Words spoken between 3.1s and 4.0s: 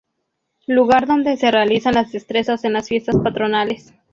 Patronales.